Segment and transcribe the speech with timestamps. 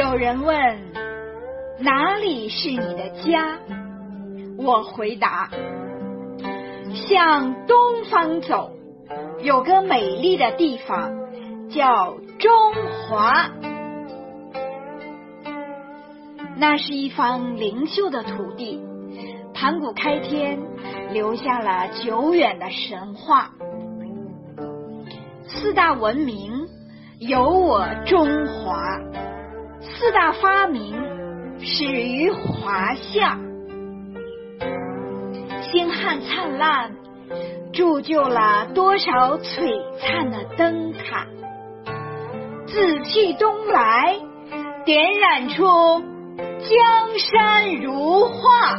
[0.00, 0.56] 有人问
[1.78, 3.58] 哪里是你的家？
[4.56, 5.50] 我回答：
[6.94, 7.76] 向东
[8.10, 8.70] 方走，
[9.42, 11.10] 有个美丽的地方
[11.68, 12.50] 叫中
[13.10, 13.50] 华。
[16.56, 18.82] 那是一方灵秀的土地，
[19.52, 20.58] 盘古开天，
[21.12, 23.50] 留下了久远的神话。
[25.46, 26.66] 四大文明
[27.18, 28.98] 有我中华，
[29.80, 30.94] 四大发明
[31.58, 33.38] 始于华夏。
[35.62, 36.94] 星汉灿烂，
[37.72, 41.26] 铸就了多少璀璨的灯塔。
[42.66, 44.16] 紫气东来，
[44.84, 48.78] 点染出江山如画。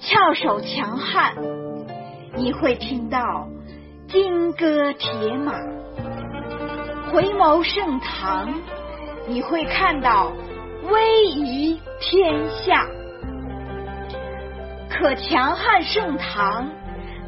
[0.00, 1.34] 翘首强悍。
[2.36, 3.48] 你会听到
[4.08, 5.52] 金戈铁马，
[7.14, 8.48] 回眸盛唐；
[9.28, 10.32] 你会看到
[10.90, 12.84] 威仪天下。
[14.90, 16.68] 可强悍盛唐，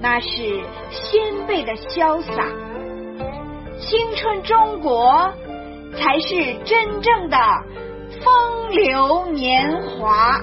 [0.01, 2.42] 那是先辈的潇洒；
[3.79, 5.33] 青春中国，
[5.97, 7.39] 才是真正的
[8.25, 10.41] 风流年华。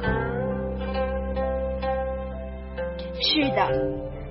[3.20, 3.68] 是的。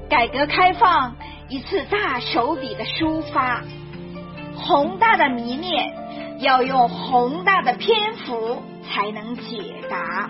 [0.09, 1.17] 改革开放
[1.49, 3.63] 一次大手笔的抒发，
[4.65, 5.93] 宏大的迷恋
[6.41, 10.29] 要用宏大的篇幅才能解答。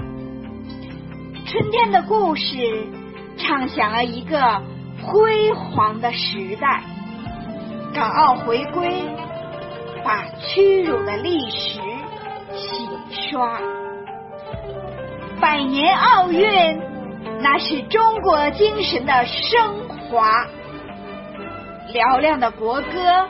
[1.46, 2.86] 春天的故事
[3.36, 4.62] 唱响了一个
[5.02, 6.82] 辉煌的时代，
[7.94, 9.04] 港澳回归
[10.04, 11.80] 把屈辱的历史
[12.54, 13.60] 洗刷，
[15.40, 16.80] 百年奥运。
[17.40, 20.46] 那是中国精神的升华，
[21.92, 23.28] 嘹亮的国歌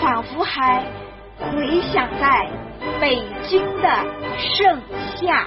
[0.00, 0.82] 仿佛还
[1.38, 2.48] 回响在
[3.00, 3.88] 北京的
[4.38, 4.80] 盛
[5.16, 5.46] 夏。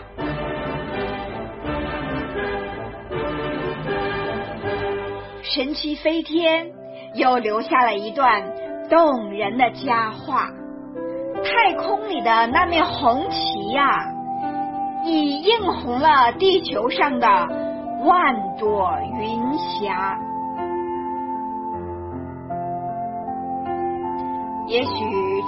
[5.42, 6.72] 神奇飞天
[7.16, 8.44] 又留下了一段
[8.90, 10.50] 动人的佳话：
[11.44, 14.06] 太空里的那面红旗呀，
[15.06, 17.28] 已映红了地球上的。
[18.06, 20.18] 万朵云霞，
[24.68, 24.90] 也许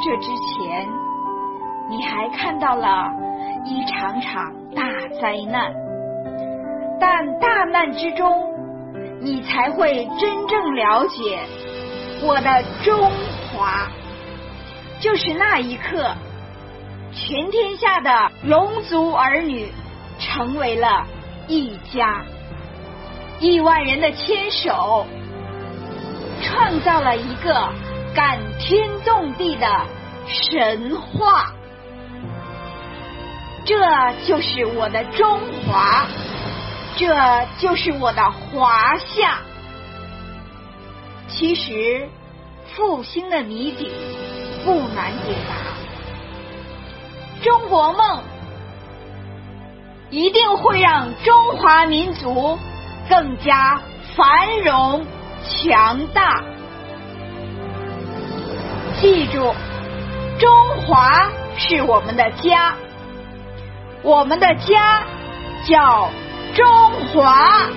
[0.04, 0.88] 这之前
[1.90, 3.10] 你还看到了
[3.66, 4.84] 一场场大
[5.22, 5.74] 灾难，
[7.00, 8.54] 但大难之中，
[9.22, 11.40] 你才会真正了解
[12.24, 13.10] 我的中
[13.52, 13.88] 华。
[15.00, 16.14] 就是那一刻，
[17.12, 19.72] 全天下的龙族儿女
[20.20, 21.06] 成为了
[21.48, 22.24] 一家。
[23.40, 25.06] 亿万人的牵手，
[26.42, 27.70] 创造了一个
[28.16, 29.68] 感天动地的
[30.26, 31.52] 神话。
[33.66, 33.76] 这
[34.26, 36.08] 就是我的中华，
[36.96, 39.40] 这就是我的华夏。
[41.28, 42.10] 其实，
[42.76, 43.92] 复兴的谜底
[44.64, 47.44] 不难解答。
[47.44, 48.24] 中国梦
[50.10, 52.58] 一定会让中华民族。
[53.08, 53.80] 更加
[54.16, 55.06] 繁荣
[55.44, 56.44] 强大。
[59.06, 59.54] 记住，
[60.40, 60.50] 中
[60.82, 62.74] 华是我们的家，
[64.02, 65.04] 我们的家
[65.64, 66.10] 叫
[66.56, 66.66] 中
[67.14, 67.70] 华。